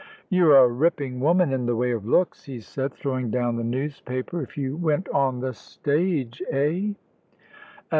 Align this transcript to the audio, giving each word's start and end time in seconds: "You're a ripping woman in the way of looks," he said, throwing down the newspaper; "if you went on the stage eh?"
"You're 0.31 0.57
a 0.57 0.67
ripping 0.67 1.19
woman 1.19 1.53
in 1.53 1.67
the 1.67 1.75
way 1.75 1.91
of 1.91 2.07
looks," 2.07 2.45
he 2.45 2.59
said, 2.59 2.95
throwing 2.95 3.29
down 3.29 3.55
the 3.55 3.63
newspaper; 3.63 4.41
"if 4.41 4.57
you 4.57 4.75
went 4.75 5.07
on 5.09 5.41
the 5.41 5.53
stage 5.53 6.41
eh?" 6.49 6.93